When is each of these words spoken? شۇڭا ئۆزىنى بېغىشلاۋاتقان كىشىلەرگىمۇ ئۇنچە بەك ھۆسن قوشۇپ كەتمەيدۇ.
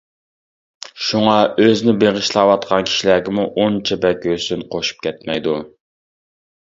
شۇڭا 1.07 1.35
ئۆزىنى 1.65 1.93
بېغىشلاۋاتقان 2.03 2.89
كىشىلەرگىمۇ 2.89 3.47
ئۇنچە 3.53 3.99
بەك 4.07 4.27
ھۆسن 4.33 4.65
قوشۇپ 4.73 5.05
كەتمەيدۇ. 5.09 5.55